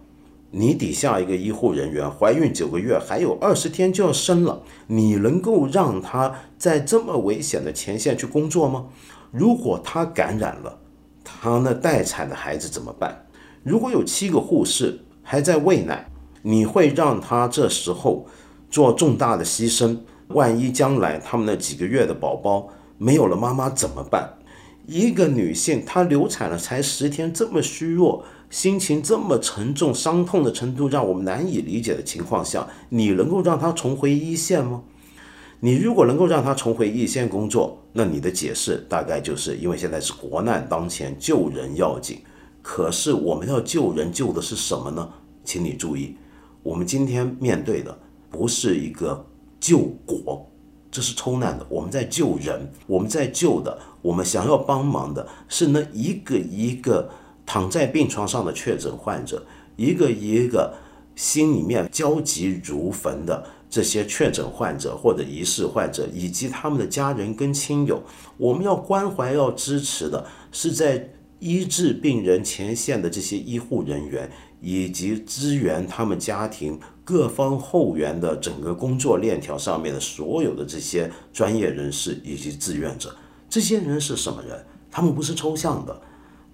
[0.52, 8.86] 你底下一个医护人员怀孕九个月，还有二十天就要生了，你能够让他在这么危险的前线去工作吗？
[9.32, 10.78] 如果他感染了，
[11.24, 13.26] 他那待产的孩子怎么办？
[13.62, 16.10] 如果有七个护士还在喂奶，
[16.42, 18.26] 你会让他这时候
[18.70, 19.98] 做重大的牺牲？
[20.28, 24.32] 万一将来他们那几个月的宝宝没有了妈妈怎么办？
[24.86, 34.82] 一个女性她流产了才十天，这么虚弱，心情这么沉重，伤痛的程度让我们难以理解的情况下，你能够让她重回一线吗？
[35.60, 42.18] 你如果能够让她重回一线工作，那你的解释大概就是因为现在是国难当前，救人要紧。
[42.62, 45.08] 可是我们要救人，救的是什么呢？
[45.44, 46.16] 请你注意，
[46.62, 47.98] 我们今天面对的
[48.30, 49.26] 不是一个
[49.60, 50.49] 救国，
[50.90, 51.66] 这是抽难的。
[51.68, 57.10] 我们在救人，我们在救的，我们想要帮忙的是那一个一个
[57.46, 59.44] 躺在病床上的确诊患者，
[59.76, 60.74] 一个一个
[61.14, 63.46] 心里面焦急如焚的。
[63.70, 68.02] 这些确诊患者或者疑似患者以及他们的家人跟亲友，
[68.36, 74.28] 我们要关怀、要支持的是在医治病人前线的这些医护人员，
[74.60, 83.12] 以及支援他们家庭各方后援的整个工作链条上面的所有的这些专业人士以及志愿者。
[83.48, 84.64] 这些人是什么人？
[84.92, 86.00] 他们不是抽象的，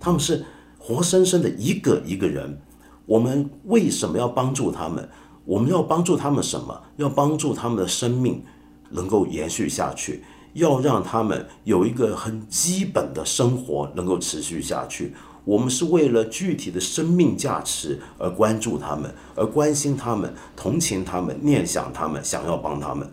[0.01, 0.47] 他们是
[0.79, 2.59] 活生生的一个一个人。
[3.05, 5.07] 我们为什么要帮助他们？
[5.45, 6.83] 我们要帮助他们什么？
[6.97, 8.42] 要帮助他们的生命
[8.88, 15.12] 能够延续下去，要让他们有一个很基本的生活能够持续下去。
[15.46, 23.09] 我们是为了具体的生命价值而关注他们，而关心他们，同情他们，念想他们，想要帮他们。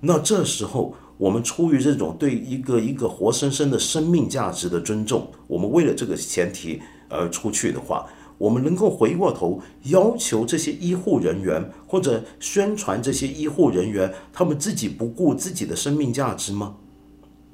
[0.00, 8.06] 那这时候，我们出于这种对一个一个活生生的生命价值的尊重，我们为了这个前提而出去的话。
[8.36, 16.74] 我们能够回过头要求这些医护人员，或者宣传这些医护人员，他们自己不顾自己的生命价值吗？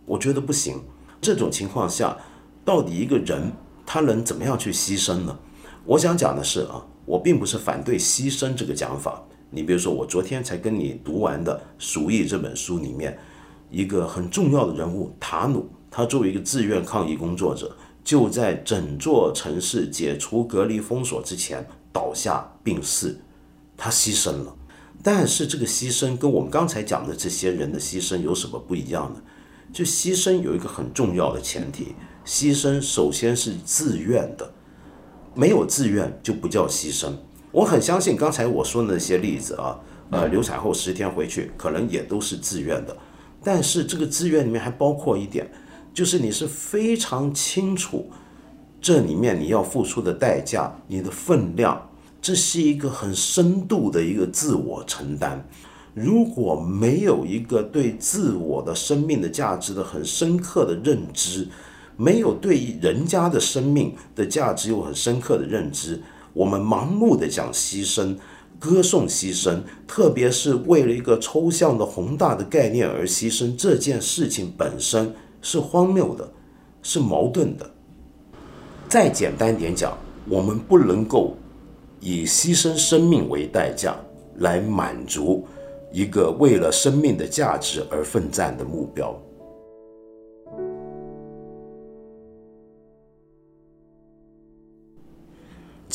[0.07, 0.81] 我觉得不行。
[1.21, 2.17] 这种情况下，
[2.65, 3.53] 到底一个人
[3.93, 5.37] 他能怎么样去牺牲呢？
[5.85, 9.21] 我想讲的是啊，我并不是反对牺牲这个讲法。
[9.51, 13.19] 你比如说，我昨天才跟你读完的《鼠疫》这本书里面，
[13.69, 17.77] 一个很重要的人物塔努，他作为一个自愿抗疫工作者。
[18.05, 23.19] 就在整座城市解除隔离封锁之前倒下病逝，
[23.77, 24.55] 他牺牲了。
[25.03, 29.21] 但是这个牺牲跟我们刚才讲的这些人的牺牲有什么不一样呢？
[29.73, 34.53] 就牺牲有一个很重要的前提，牺牲首先是自愿的，
[35.35, 37.13] 没有自愿就不叫牺牲。
[37.53, 39.79] 我很相信刚才我说的那些例子啊，
[40.11, 42.97] 呃，流产后十天回去可能也都是自愿的，
[43.43, 45.51] 但是这个自愿里面还包括一点。
[45.93, 48.09] 就是你是非常清楚，
[48.81, 51.91] 这里面你要付出的代价，你的分量，
[52.23, 55.45] 这是一个很深度的一个自我承担。
[55.93, 61.49] 如果没有一个对自我的生命的价值的很深刻的认知，
[62.01, 66.01] 没有对人家的生命的价值有很深刻的认知，
[66.33, 68.17] 我们盲目的讲牺牲，
[68.59, 75.13] 歌颂牺牲，特别是为了一个抽象的宏大的概念而牺牲，这件事情本身。
[75.43, 76.31] 是荒谬的，
[76.83, 77.71] 是矛盾的。
[78.91, 79.97] 再简单点讲，
[80.29, 81.35] 我们不能够
[81.99, 83.97] 以牺牲生命为代价
[84.37, 85.47] 来满足
[85.93, 89.19] 一个为了生命的价值而奋战的目标。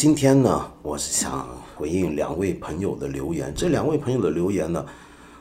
[0.06, 3.52] 今天呢，我是想回应两位朋友的留言。
[3.56, 4.86] 这两位朋友的留言呢，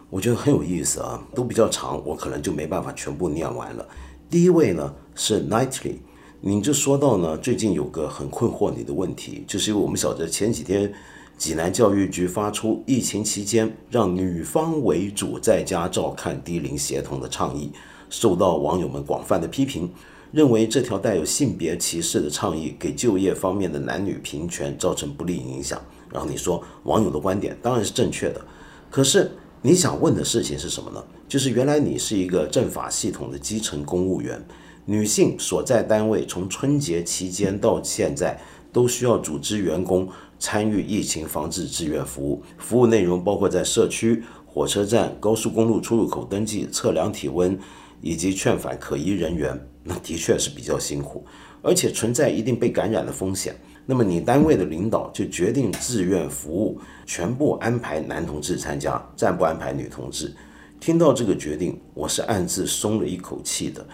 [0.08, 3.86] 我觉得很有意思啊，都比较长，我可能就没办法全部念完了。
[4.30, 5.96] 第一位呢是 Nightly，
[6.40, 10.90] 您就说到呢，最近有个很困惑你的问题，就是因为我们晓得前几天
[11.36, 17.70] 济南教育局发出疫情期间让女方为主在家照看低龄协同的倡议，
[18.08, 19.92] 受到网友们广泛的批评。
[20.34, 25.80] 认为这条带有性别歧视的倡议给就业方面的男女平权造成不利影响。
[26.12, 28.44] 然后你说网友的观点当然是正确的，
[28.90, 29.30] 可是
[29.62, 31.00] 你想问的事情是什么呢？
[31.28, 34.44] 就是原来你是一个政法系统的基层公务员，
[34.86, 38.36] 女性所在单位从春节期间到现在
[38.72, 40.08] 都需要组织员工
[40.40, 47.56] 参与疫情防治志愿服务，服务内容包括在社区、火车站、高速公路出入口登记、测量体温
[48.00, 49.68] 以及劝返可疑人员。
[49.84, 51.24] 那的确是比较辛苦，
[51.62, 53.54] 而且存在一定被感染的风险。
[53.86, 60.34] 那么你单位的领导就决定自愿服务，全部安排男同志参加，暂不安排女同志。
[60.80, 63.86] 听到这个决定，我是暗自松了一口气的。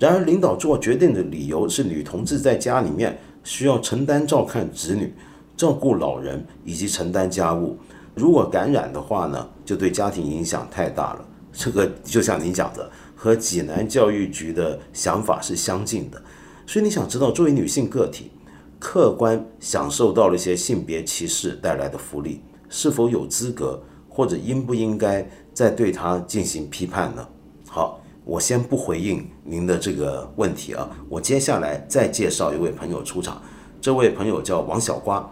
[0.00, 5.14] 然而，领导做决定的理由是女同志在家里面需要承担照看子女、
[5.56, 7.76] 照顾老人以及承担家务，
[8.16, 11.24] 如果感染的话呢，就对家庭影响太大了。
[11.52, 12.90] 这个就像你讲的。
[13.20, 16.22] 和济南教育局的想法是相近的，
[16.68, 18.30] 所以你想知道，作为女性个体，
[18.78, 27.28] 客观享受到了一些性别歧视带来的福利，是否有资格或者应不应该再对她进行批判呢？
[27.66, 33.42] 好，我先不回应您的这个问题啊，我接下来再介绍一位朋友出场，
[33.80, 35.28] 这位朋友叫王小瓜，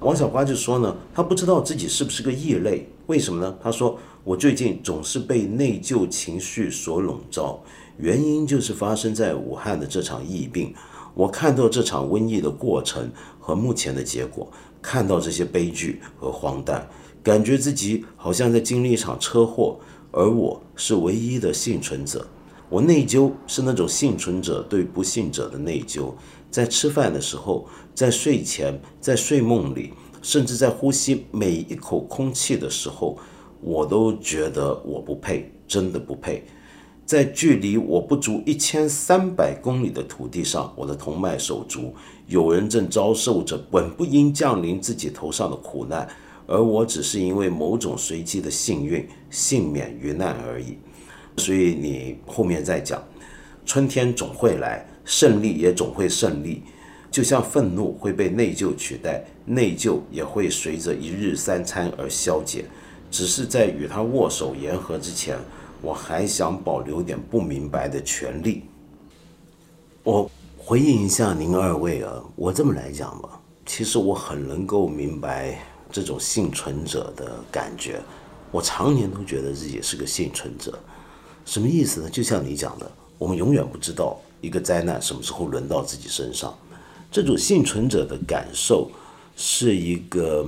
[0.00, 3.56] 王小瓜就说呢，他不知道自己是不是个异类，为什么呢？
[3.62, 3.98] 他说。
[4.22, 7.58] 我最近总是被内疚情绪所笼罩，
[7.96, 10.74] 原因就是发生在武汉的这场疫病。
[11.14, 14.46] 我看到这场瘟疫的过程和目前的结果，
[14.82, 16.86] 看到这些悲剧和荒诞，
[17.22, 19.80] 感觉自己好像在经历一场车祸，
[20.12, 22.26] 而我是唯一的幸存者。
[22.68, 26.12] 我内疚是那种幸存者对不幸者的内疚，
[26.50, 33.18] 在吃饭的时候，在睡前，在睡梦里，甚至在呼吸每一口空气的时候。
[33.60, 36.44] 我都觉得我不配，真的不配。
[37.04, 41.92] 在距离我不足一千三百公里的土地上，我的同脉手足，
[42.28, 46.08] 有人正遭受着本不应降临自己头上的苦难，
[46.46, 50.78] 而我只是因为某种随机的幸运幸免于难而已。
[51.36, 53.02] 所以你后面再讲，
[53.66, 56.62] 春天总会来，胜利也总会胜利。
[57.10, 62.64] 就像愤怒会被内疚取代，内疚也会随着一日三餐而消解。
[63.10, 65.36] 只是在与他握手言和之前，
[65.82, 68.62] 我还想保留点不明白的权利。
[70.04, 75.58] 我回应一下您二位啊，我这么来讲吧，其实我很能够明白
[75.90, 78.00] 这种幸存者的感觉。
[78.52, 80.78] 我常年都觉得自己是个幸存者，
[81.44, 82.08] 什么意思呢？
[82.08, 86.56] 就像你讲的，我们永远不知道一个灾难什么时候轮到自己身上。
[87.10, 88.88] 这种幸存者的感受，
[89.36, 90.46] 是一个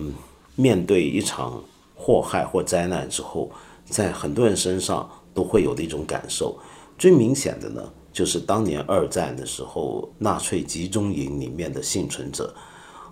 [0.55, 1.63] 面对一场。
[2.03, 3.49] 祸害或灾难之后，
[3.85, 6.59] 在很多人身上都会有的一种感受。
[6.99, 12.53] 最明显的呢，就是当年二战的时候，纳粹集中营里面的幸存者。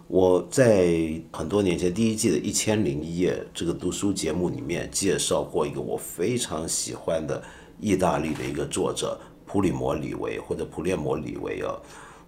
[0.08, 7.40] 我在很多年前第一季的《一千零一夜》这个读书节目里面介绍过一个我非常喜欢的
[7.78, 9.16] 意大利的一个作者
[9.46, 11.78] 普里摩里维或者普列摩里维啊，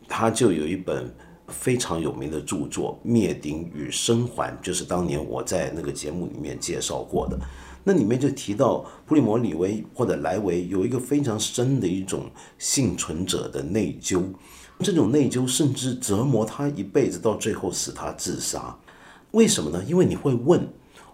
[0.06, 1.12] 他就有一本。
[1.52, 7.38] 非常有名的著作《灭顶与生还》，就是当年我在那个节目里面介绍过的。
[7.84, 14.22] 那里面就提到普里摩里维或者莱维有一个非常深的一种幸存者的内疚，
[14.78, 18.76] 这种内疚甚至折磨他一辈子，到最后使他自杀。
[19.32, 19.82] 为什么呢？
[19.88, 20.68] 因为你会问，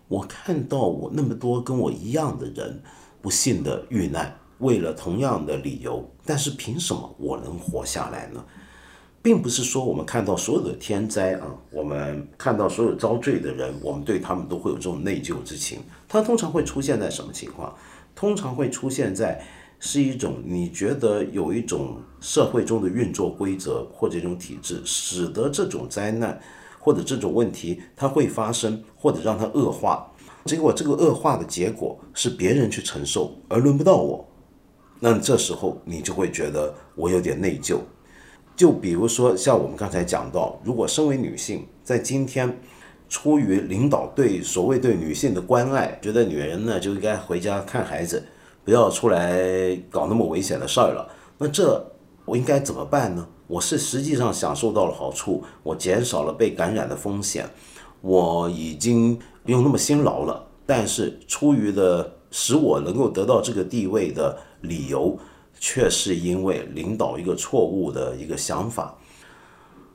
[0.09, 2.83] 我看到我那么多跟我一样的人
[3.23, 8.45] 不幸的遇难，为了同样的理由，但是凭什么我能活下来呢？
[9.29, 15.81] 并不是说我们看到所有的天灾啊，我们看到所有遭罪的人，我们对他们都会有这种内疚之情。
[16.09, 17.77] 它通常会出现在什么情况？
[18.15, 19.39] 通常会出现在
[19.79, 26.41] 是一种你觉得有一种社会中的运作规则或者一种体制，使得这种灾难
[26.79, 30.11] 或者这种问题它会发生，或者让它恶化。
[30.47, 34.27] 结果这个恶化的结果是别人去承受，而轮不到我。
[34.99, 37.77] 那这时候你就会觉得我有点内疚。
[38.59, 42.59] 就比如说像我们刚才讲到，如果身为女性，在今天
[43.09, 48.21] 出于领导对所谓对女性的关爱，觉得女人呢就应该回家看孩子，
[48.65, 51.93] 不要出来搞那么危险的事儿了，那这
[52.25, 53.29] 我应该怎么办呢？
[53.47, 57.49] 我是实际上享受到了好处，我减少了被感染的风险，
[58.01, 60.45] 我已经不用那么辛劳了。
[60.67, 65.17] 但是出于的使我能够得到这个地位的理由，
[65.61, 68.97] 却是因为领导一个错误的一个想法。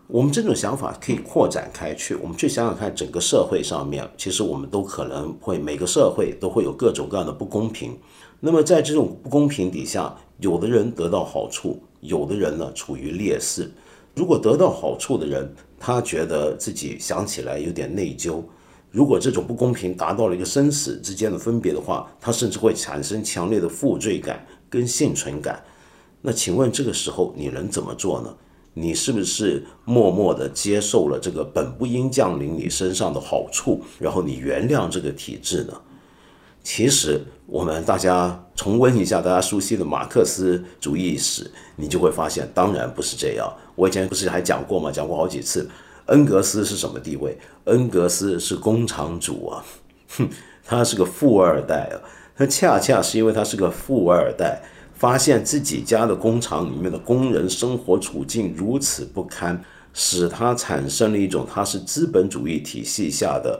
[0.07, 7.97] 我们这种想法可以扩展开去，我们去想想看，整个社会上面，其实我们都可能会每个社会都会有各种各样的不公平。
[8.39, 13.71] 那么在这种不公平底下，有的人得到好处，有的人呢处于劣势。
[14.13, 18.43] 如果得到好处的人，他觉得自己想起来有点内疚；
[18.91, 25.63] 如果这种不公平达到了一个生死之间的分别的话，他甚至会产生强烈的负罪感跟幸存感。
[26.21, 28.33] 那请问这个时候你能怎么做呢？
[28.73, 35.73] 你是不是默默地接受了这个本不应降临你身上的好处，然后你原谅这个体制呢？
[36.63, 43.53] 其实，我们大家重温一下大家熟悉的马克思主义史，你就会发现，当然不是这样。
[43.75, 44.91] 我以前不是还讲过吗？
[44.91, 45.69] 讲过好几次。
[46.07, 47.37] 恩格斯是什么地位？
[47.65, 49.63] 恩格斯是工厂主啊，
[50.17, 50.27] 哼，
[50.65, 51.95] 他是个富二代啊。
[52.35, 54.61] 他恰恰是因为他是个富二代，
[54.93, 59.63] 发现自己家的工厂里面的工人生活处境如此不堪，
[59.93, 63.59] 使他产生了一种他是资本主义体系下的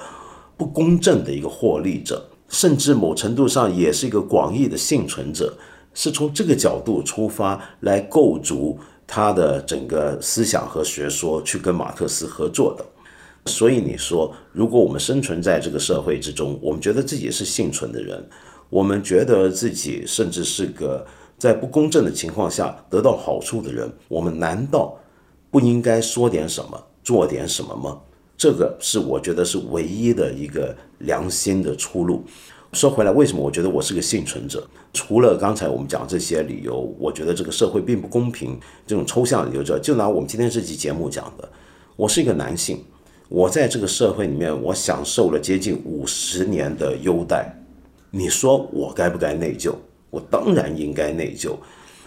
[0.58, 2.30] 不公正的一个获利者。
[2.50, 5.58] 甚至某程度上也是一个广义的幸存者，
[5.96, 12.86] 是从这个角度出发来构筑他的整个思想和学说，去跟马克思合作的。
[13.48, 18.24] 所以你说，如果我们生存在这个社会之中，我们觉得自己是幸存的人，
[18.74, 21.06] 我们觉得自己甚至是个
[21.38, 24.98] 在不公正的情况下得到好处的人，我们难道
[25.52, 28.02] 不应该说点什么，做点什么吗？
[28.36, 32.24] 这个是我觉得是唯一的一个良心的出路。
[32.72, 34.68] 说回来，为什么我觉得我是个幸存者？
[34.92, 41.48] 除了刚才我们讲这些理由，我觉得这个社会并不公平这种抽象理由之外，就拿我们今天这期节目讲的，
[41.96, 42.84] 我是一个男性，
[43.30, 47.56] 我在这个社会里面，我享受了接近五十年的优待。
[48.16, 49.74] 你说我该不该内疚？
[50.12, 51.56] 我当然应该内疚。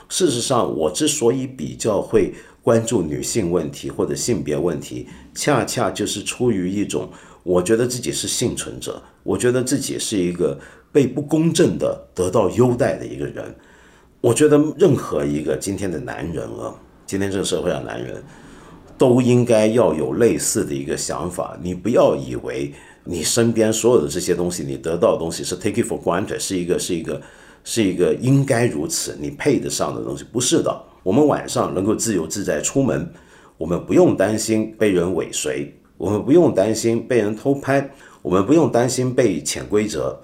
[0.09, 2.32] 事实上，我之所以比较会。
[2.66, 7.09] 关注女性问题或者性别问题，恰恰就是出于一种，
[7.44, 10.59] 我觉得自己是幸存者，我觉得自己是一个
[10.90, 13.54] 被不公正的得到优待的一个人。
[14.20, 16.74] 我觉得任何一个今天的男人啊，
[17.07, 18.20] 今天这个社会上男人，
[18.98, 21.57] 都应该要有类似的一个想法。
[21.62, 22.74] 你不要以为
[23.07, 27.22] 你身边所有的这些东西，你得到的东西是 take it for granted，是一个是一个
[27.62, 30.84] 是一个应该如此，你配得上的东西，不是的。
[31.02, 33.09] 我们晚上能够自由自在出门，
[33.57, 37.88] 我们不用担心被人尾随，我们不用担心被人偷拍，
[38.22, 40.20] 我们不用担心被潜规则。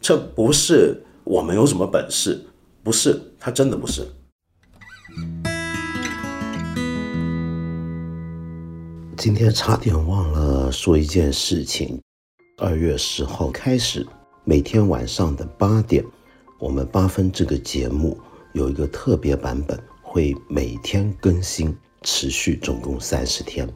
[0.00, 2.44] 这不是我们有什么本事，
[2.82, 4.06] 不是，他真的不是。
[9.16, 11.98] 今天差点忘了说一件事情，
[12.56, 14.06] 二月十号开始，
[14.44, 16.04] 每天晚上的八点，
[16.60, 18.16] 我们八分这个节目
[18.52, 19.76] 有一个特别版本。
[20.00, 23.68] 会每天更新，持续总共三十天。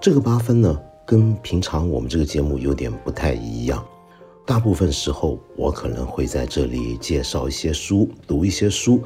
[0.00, 3.84] 这个八分呢，跟平常我们这个节目有点不太一样。
[4.46, 9.02] 大部分时候，我可能会在这里介绍一些书，读一些书。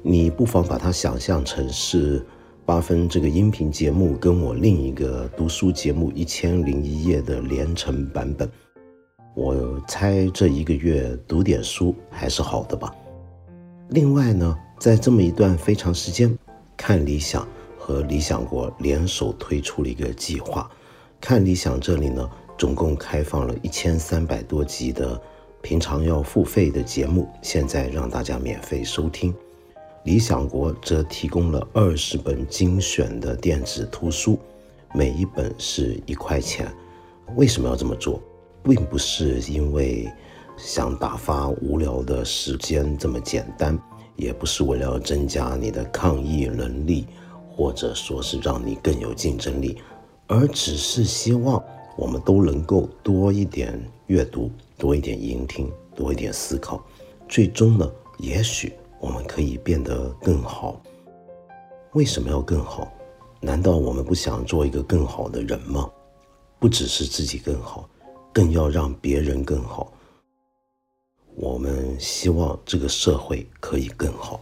[0.00, 2.24] 你不妨把它想象成是
[2.68, 8.46] 八分这个音频节目跟我另一个读书节目《一千零一夜》的连成版本。
[9.34, 12.94] 我猜这一个月读点书还是好的吧。
[13.88, 14.54] 另外呢。
[14.78, 16.38] 在这么一段非常时间，
[16.76, 20.70] 看理想和理想国联手推出了一个计划。
[21.20, 25.20] 看理想这里呢，总共开放了一千三百多集的
[25.62, 29.34] 平常要付费的节目，现在让大家免费收听。
[30.04, 34.38] 理想国则提供了二十本精选的电子图书，
[34.94, 36.72] 每一本是一块钱。
[37.36, 38.20] 为什么要这么做？
[38.62, 40.10] 并不是因为
[40.56, 43.78] 想打发无聊的时间这么简单。
[44.16, 47.06] 也不是为了增加你的抗疫能力，
[47.48, 49.78] 或者说是让你更有竞争力，
[50.26, 51.62] 而只是希望
[51.96, 56.84] 我们都能够多一点阅读，多一点聆听，多一点思考，
[57.28, 57.88] 最终呢，
[58.18, 60.80] 也许我们可以变得更好。
[61.92, 62.92] 为什么要更好？
[63.40, 65.88] 难道我们不想做一个更好的人吗？
[66.58, 67.88] 不只是自己更好，
[68.32, 69.92] 更要让别人更好。
[71.36, 74.40] 我们希望这个社会可以更好。